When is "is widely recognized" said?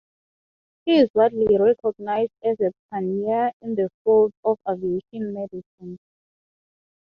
0.97-2.31